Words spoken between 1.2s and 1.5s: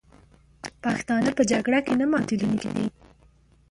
په